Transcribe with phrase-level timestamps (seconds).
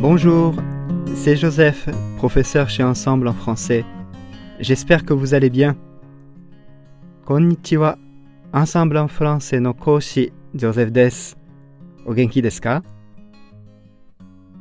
[0.00, 0.54] Bonjour,
[1.14, 3.84] c'est Joseph, professeur chez Ensemble en français.
[4.58, 5.76] J'espère que vous allez bien.
[7.26, 7.98] Konnichiwa.
[8.54, 11.10] Ensemble en français no koshi, Joseph Des.
[12.06, 12.80] Ogenki deska?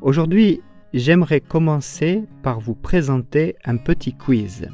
[0.01, 0.59] Aujourd'hui,
[0.93, 4.67] j'aimerais commencer par vous présenter un petit quiz.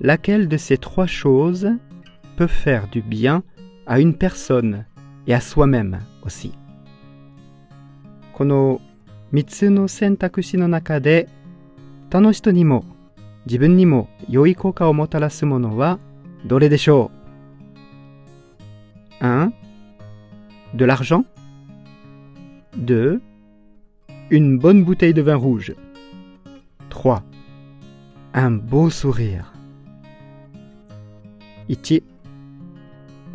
[0.00, 1.70] Laquelle de ces trois choses
[2.36, 3.42] peut faire du bien
[3.86, 4.84] à une personne
[5.26, 6.52] et à soi-même aussi.
[8.34, 8.80] この
[9.32, 11.28] 3つの選択肢の中で
[12.10, 12.84] 他の人にも
[13.46, 15.98] 自分にも良い効果をもたらすものは
[16.44, 17.10] どれでしょ
[19.22, 19.52] う ?1.
[20.74, 21.24] De l'argent
[22.76, 23.20] 2.
[24.30, 25.74] Une bonne bouteille de vin rouge
[26.90, 27.22] 3.
[28.34, 29.50] Un beau sourire
[31.70, 32.02] 1.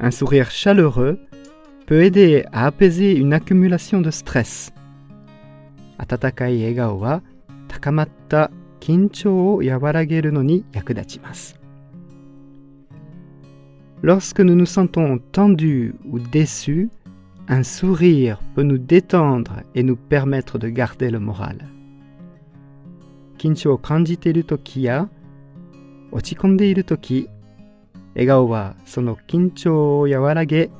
[0.00, 1.18] un sourire chaleureux
[1.86, 4.72] peut aider à apaiser une accumulation de stress.
[14.02, 16.88] Lorsque nous nous sentons tendus ou déçus,
[17.46, 21.58] un sourire peut nous détendre et nous permettre de garder le moral.
[23.42, 25.08] 緊張を感じている時や
[26.12, 27.28] 落ち込んでいる時
[28.14, 30.70] 笑顔はその緊張を和らげ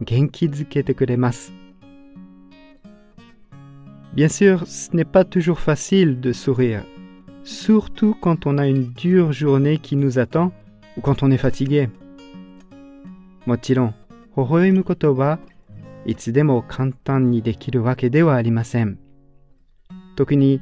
[0.00, 1.52] 元気づけてくれます。
[4.16, 6.82] Bien sûr, ce n'est pas toujours facile de sourire,
[7.44, 10.50] surtout quand on a une dure journée qui nous attend
[10.96, 11.88] ou quand on est fatigué.
[13.46, 13.94] もちろん、
[14.36, 15.38] 微笑むことは
[16.04, 18.98] いつでも簡単にできるわけではありません。
[20.16, 20.60] 特に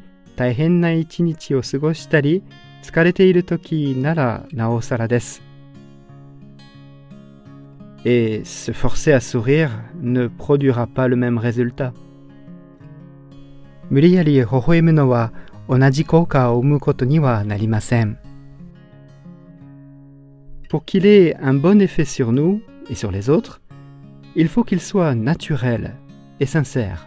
[8.04, 9.70] et se forcer à sourire
[10.02, 11.92] ne produira pas le même résultat.
[20.68, 22.60] Pour qu'il ait un bon effet sur nous
[22.90, 23.60] et sur les autres,
[24.34, 25.94] il faut qu'il soit naturel
[26.40, 27.06] et sincère.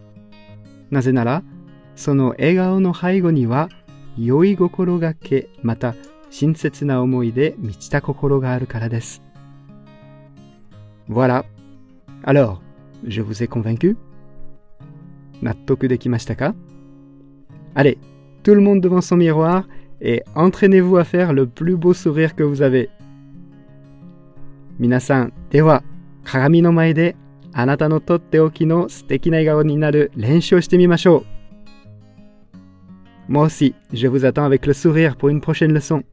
[0.91, 1.43] なぜなら、
[1.95, 3.69] その笑顔の背後には、
[4.17, 5.95] 良い心がけ、また
[6.29, 9.21] 親切な思いで満ちた心があるからです。
[11.09, 11.43] Voilà.
[12.23, 12.59] Alors,
[13.07, 13.95] je vous ai convaincu?
[15.41, 16.53] 納得できましたか
[17.73, 17.97] Allez,
[18.43, 19.65] tout le monde devant son miroir
[20.01, 22.89] et entraînez-vous à faire le plus beau sourire que vous avez.
[24.77, 25.83] 皆さん、では、
[26.25, 27.15] 鏡の前で
[27.53, 31.25] あなたのとっておきの素敵な笑顔になる練習をしてみましょ
[33.29, 33.31] う。
[33.31, 36.03] もし、je vous attends avec le sourire pour une prochaine leçon.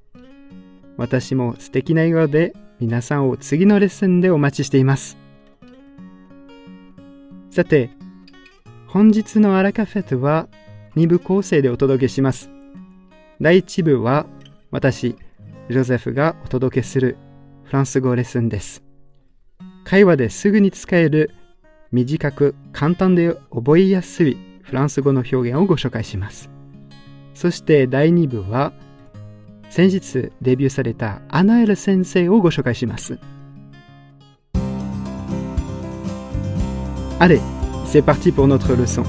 [0.97, 5.17] 私も素敵な笑顔で皆さんを次のレッスンでお待ちしています。
[7.51, 7.91] さて、
[8.89, 10.49] 本日のアラカフェとは
[10.97, 12.51] 2部構成でお届けします。
[13.41, 14.27] 第1部は
[14.73, 15.11] 私、
[15.71, 17.17] ジョゼフがお届けする
[17.65, 18.83] フランス語レッスンです。
[19.91, 21.31] 会話ですぐに使える
[21.93, 26.51] 短く簡単で覚えやすいフランス語の表現をご紹介します。
[27.33, 28.75] そして第2部は
[29.71, 33.19] 先日デビューされたアナエル先生をご紹介します。
[37.19, 37.41] あれ
[37.87, 39.07] c'est parti pour notre leçon.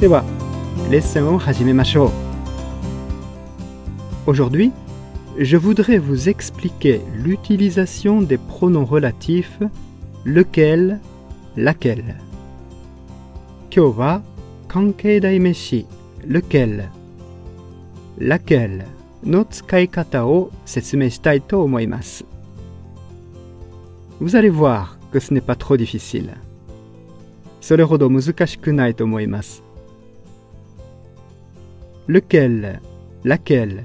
[0.00, 0.24] では、
[0.90, 2.10] レッスンを始めましょ
[4.26, 4.30] う。
[4.30, 4.72] Aujourd'hui,
[5.38, 9.60] je voudrais vous expliquer l'utilisation des pronoms relatifs
[10.24, 11.00] lequel,
[11.56, 12.16] laquelle.
[13.70, 14.22] Kyova
[14.68, 15.86] kankei daimeshi
[16.26, 16.88] lequel,
[18.18, 18.86] laquelle
[19.22, 22.24] no tsukaikata o setsumeishitai to omoimasu.
[24.20, 26.34] Vous allez voir que ce n'est pas trop difficile.
[27.62, 29.62] それほど難しくないと思います。
[32.08, 32.80] lequel,
[33.24, 33.84] laquelle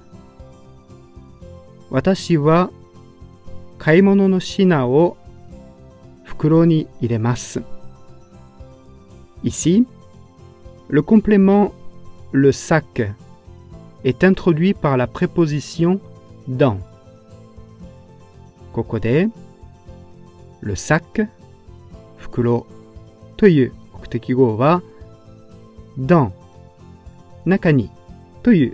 [1.93, 2.37] Ici,
[10.87, 11.71] le complément
[12.31, 13.01] le sac
[14.05, 15.99] est introduit par la préposition
[16.47, 16.77] dans.
[18.71, 19.27] Kokode,
[20.61, 21.21] le sac,
[25.97, 26.31] dans,
[27.45, 27.89] nakani,
[28.43, 28.73] toyu,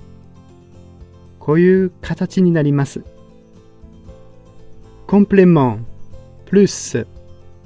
[5.07, 5.77] Complément
[6.45, 6.97] plus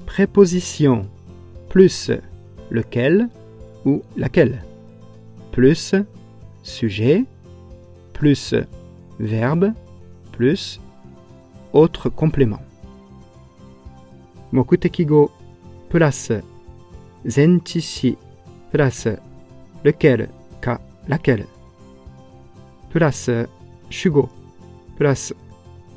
[0.08, 1.06] préposition
[1.70, 2.12] plus
[2.72, 3.28] lequel
[3.86, 4.64] ou laquelle
[5.52, 5.94] plus
[6.64, 7.26] sujet
[8.14, 8.56] plus
[9.20, 9.74] verbe
[10.32, 10.80] plus
[11.74, 12.62] autre complément.
[14.54, 15.32] Mokutekigo
[15.90, 16.32] plus
[17.28, 18.16] zentishi
[18.72, 19.08] plus
[19.84, 20.30] lequel
[20.62, 20.80] ka
[21.10, 21.46] laquelle
[22.90, 23.30] plus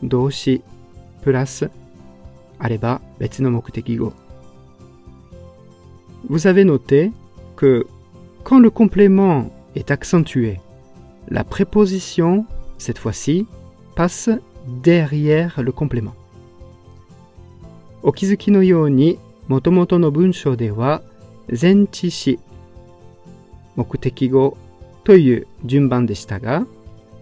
[0.03, 0.63] doshi
[6.29, 7.13] Vous avez noté
[7.57, 7.87] que
[8.45, 10.61] quand le complément est accentué
[11.29, 12.47] la préposition
[12.79, 13.47] cette fois-ci
[13.97, 14.31] passe
[14.83, 16.15] derrière le complément
[18.03, 21.03] Au Kizuki no you ni motomoto no bunshou dewa
[21.53, 22.39] zenchishi
[23.77, 24.57] mokutekigo
[25.05, 26.07] to iu junban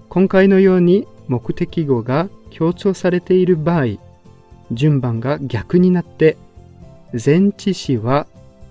[0.08, 3.86] 今回のように目的語が強調されている場合
[4.72, 6.36] 順番が逆になって
[7.12, 8.26] 前置詞は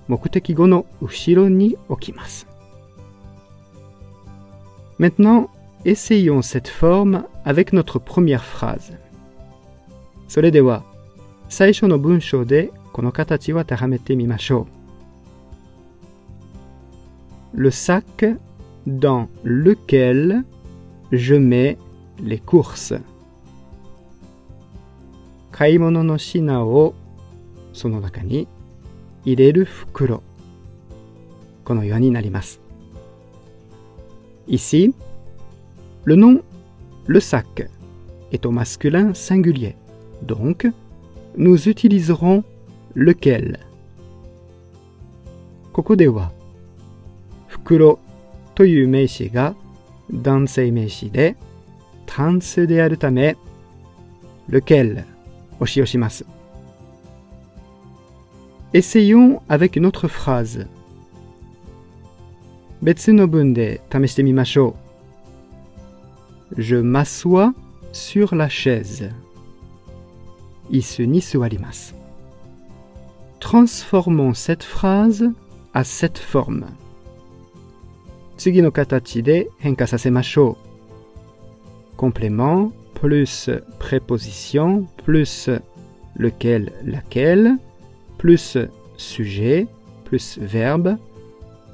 [0.08, 2.48] 目的語の後ろに置きます。
[5.00, 5.50] Maintenant,
[5.86, 5.96] e
[10.28, 10.84] それでは
[11.50, 14.66] 最初の文章でこの形を当めてみましょ
[17.54, 17.62] う。
[17.62, 18.04] Le s a
[21.18, 21.78] Je mets
[22.20, 22.94] les courses.
[25.58, 26.94] Kaimono no shina wo
[27.72, 28.46] sono naka ni
[29.26, 30.22] ireru fukuro.
[31.64, 32.60] Kono ni narimasu.
[34.50, 34.92] Ici,
[36.06, 36.42] le nom
[37.08, 37.64] le sac
[38.34, 39.78] est au masculin singulier.
[40.22, 40.68] Donc,
[41.38, 42.44] nous utiliserons
[42.94, 43.58] lequel.
[45.72, 46.30] Koko de wa
[47.48, 48.00] fukuro
[48.54, 49.54] という名詞が
[50.16, 51.36] dans shide,
[52.06, 53.12] transe de alta
[54.48, 55.04] lequel
[55.60, 56.24] Oshiyoshimasu.
[58.74, 60.68] Essayons avec une autre phrase.
[62.82, 63.78] Betsu no bunde,
[66.58, 67.54] Je m'assois
[67.92, 69.10] sur la chaise.
[70.72, 71.22] Isu ni
[73.42, 75.30] Transformons cette phrase
[75.74, 76.68] à cette forme.
[81.98, 83.50] Complément plus
[83.80, 85.50] préposition plus
[86.18, 87.58] lequel laquelle
[88.18, 88.58] plus
[88.98, 89.68] sujet
[90.04, 90.98] plus verbe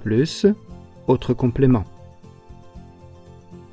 [0.04, 0.46] plus
[1.08, 1.84] autre complément.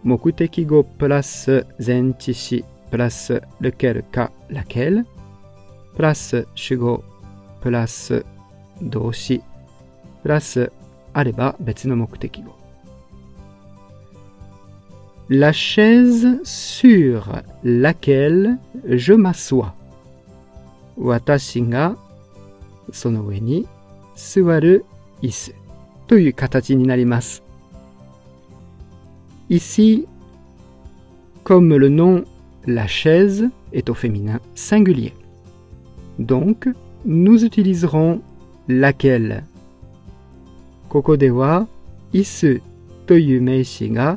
[0.04, 5.04] Mokutekigo place zentishi place lequel ka laquelle
[5.96, 7.02] place shugo
[7.60, 8.12] place
[8.80, 9.40] doshi
[10.24, 10.58] place
[11.14, 12.57] areba no mokutekigo
[15.30, 18.56] la chaise sur laquelle
[18.86, 19.74] je m'assois.
[20.96, 21.94] Watashi ga
[22.92, 23.66] sono ue ni
[24.16, 24.80] suwaru
[25.22, 25.52] isu.
[26.08, 26.76] Toyu katachi
[29.50, 30.06] Ici,
[31.44, 32.24] comme le nom
[32.66, 35.12] la chaise est au féminin singulier.
[36.18, 36.68] Donc,
[37.04, 38.20] nous utiliserons
[38.66, 39.44] laquelle.
[40.88, 41.66] Koko dewa wa
[42.14, 42.60] isu
[43.06, 44.16] toyu meishi ga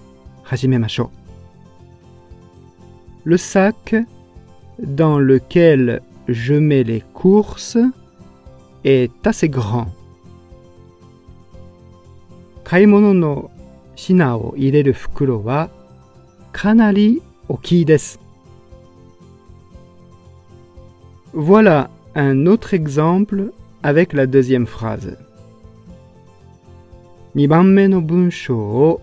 [3.23, 3.95] Le sac
[4.79, 7.77] dans lequel je mets les courses
[8.83, 9.87] est assez grand.
[21.33, 23.51] Voilà un autre exemple
[23.83, 25.17] avec la deuxième phrase.
[27.33, 28.99] 2番目の文章を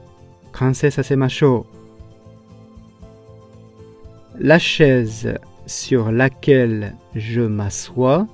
[4.41, 5.35] la chaise
[5.67, 8.27] sur laquelle je m'assois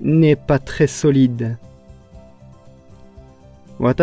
[0.00, 1.58] n'est pas très solide.
[3.80, 3.96] Voilà,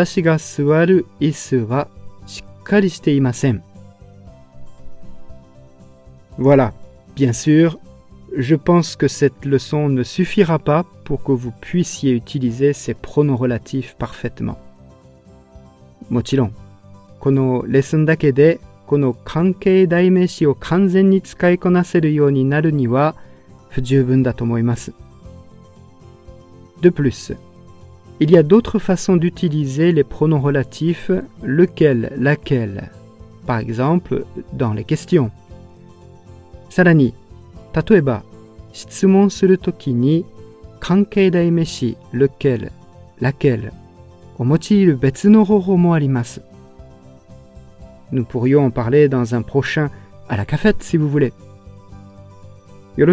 [7.16, 7.80] bien sûr,
[8.36, 13.38] je pense que cette leçon ne suffira pas pour que vous puissiez utiliser ces pronoms
[13.38, 14.60] relatifs parfaitement.
[16.10, 16.52] Motilon.
[17.20, 23.16] このレッスンだけでこの関係代名詞を完全に使いこなせるようになるには
[23.70, 24.94] 不十分だと思います。
[26.82, 27.36] De plus,
[28.20, 31.12] il y a d'autres façons d'utiliser les pronoms relatifs
[31.44, 32.92] lequel, laquelle,
[33.46, 35.32] par exemple dans les questions.
[36.70, 37.14] さらに、
[37.88, 38.24] 例えば
[38.74, 40.26] 質問するときに
[40.80, 42.72] 関係代名詞 lequel,
[43.20, 43.72] laquelle
[44.38, 46.42] を用いる別の方法もあります。
[48.12, 49.90] Nous pourrions en parler dans un prochain
[50.30, 51.34] à la cafette si vous voulez.
[52.98, 53.04] Si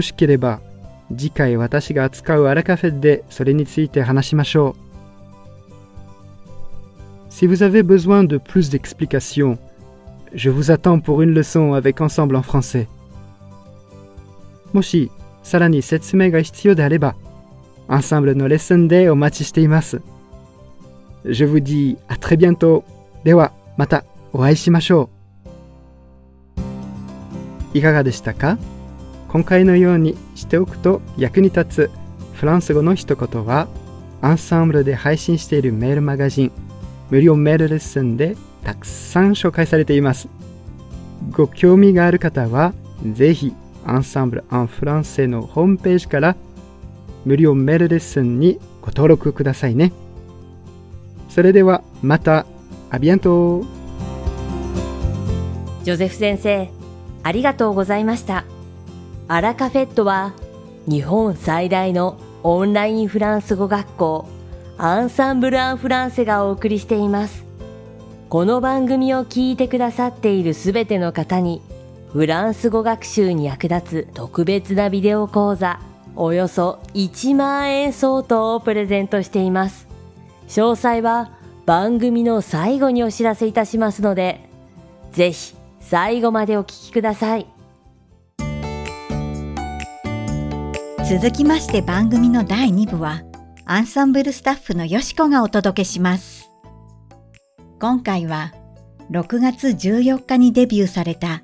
[7.49, 9.59] vous avez besoin de plus d'explications,
[10.33, 12.87] je vous attends pour une leçon avec Ensemble en français.
[12.87, 12.95] ensemble de
[14.75, 15.13] もし、
[15.45, 17.15] さらに説明が必要であれば、
[17.89, 18.35] Ensemble
[21.27, 22.83] Je vous dis à très bientôt.
[23.25, 24.05] Dewa, mata.
[24.37, 25.09] お会いしましょ
[27.73, 28.59] ういかがでしたか
[29.29, 31.91] 今回のようにしておくと役に立つ
[32.35, 33.69] フランス語の一言は
[34.21, 36.53] アンサンブルで配信しているメールマガジン
[37.11, 40.27] 無料メールレッスンでたくさん紹介されています
[41.31, 42.75] ご興味がある方は
[43.13, 43.53] ぜひ
[43.87, 46.37] アンサンブル・アン・フランセのホームページから
[47.25, 49.93] 無料メールレッスンにご登録くださいね
[51.29, 52.47] それではまた
[52.91, 53.65] アビアント
[55.85, 56.71] ジョゼフ先生、
[57.23, 58.45] ありがとうございました。
[59.29, 60.33] アラカフェットは、
[60.89, 64.25] 日本最大のオンラインフランス語学校、
[64.79, 67.45] アンサンブル・アン・フランセがお送りしています。
[68.31, 71.61] この番組を聞いてくださっているすべての方に、
[72.15, 75.79] フランス語学習に役立つ特別なビデオ講座、
[76.17, 79.87] およそ1万円相当をプレゼントしています。
[80.49, 81.33] 詳細は
[81.67, 84.49] 番組の最後にお知らせいたしますので、
[85.13, 85.55] ぜひ
[85.91, 87.47] 最後までお聞きください
[91.09, 93.23] 続きまして番組の第2部は
[93.67, 96.49] アンサンブルスタッフのよしこがお届けします
[97.81, 98.55] 今回は
[99.11, 101.43] 6月14日にデビューされた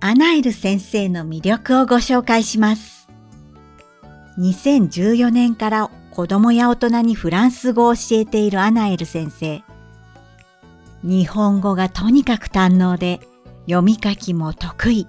[0.00, 3.08] アナエル先生の魅力をご紹介します
[4.38, 9.62] 2014年から子供や大人にフランス語を教えているアナエル先生
[11.02, 13.20] 日本語がとにかく堪能で
[13.70, 15.06] 読み書きも得意。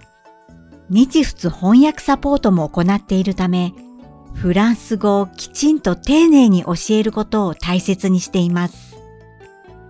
[0.92, 3.74] 日仏翻訳サポートも行っているため、
[4.36, 8.96] フランス語をきちんと丁寧に教えることを大切にしています。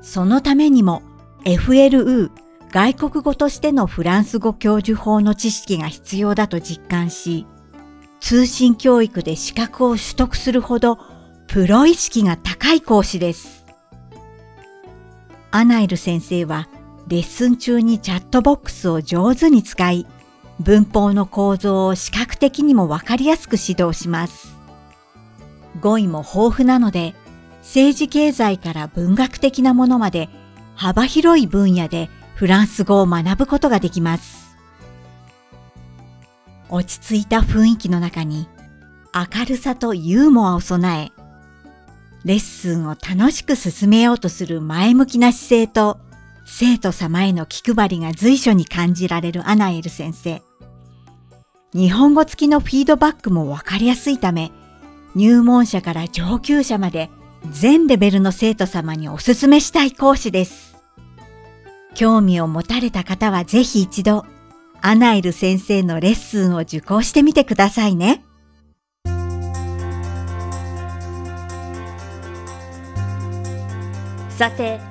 [0.01, 1.03] そのためにも
[1.43, 2.31] FLU
[2.71, 7.45] 外国語としてのフランス語教授法の知識が必要だと実感し、
[8.21, 10.97] 通信教育で資格を取得するほど
[11.47, 13.65] プロ意識が高い講師です。
[15.51, 16.69] アナイル先生は
[17.07, 20.05] レッスン中にチャットボックスを上手に使い、
[20.59, 24.55] 文法の構造を視覚的にもわかりやすく指導します。
[25.79, 27.15] 語彙も豊富なので、
[27.59, 30.29] 政治経済から文学的なものまで
[30.75, 34.55] 幅広い分野でフランス語を学ぶことができます。
[36.69, 38.47] 落ち着いた雰囲気の中に
[39.13, 41.21] 明るさとユーモアを備え、
[42.23, 45.99] レッスンを楽しく進めようとする前向きな姿勢と
[46.53, 50.43] 生徒様への気配りが随所に感じられるアナエル先生。
[51.73, 54.51] 日本語付きのフィードバックもわかりやすいため、
[55.15, 57.09] 入門者から上級者まで
[57.49, 60.75] 全レベルの生徒様におすすめしたい講師です。
[61.95, 64.25] 興味を持たれた方はぜひ一度、
[64.81, 68.25] アナエル先生のレッスンを受講してみてくださいね。
[74.37, 74.90] さて、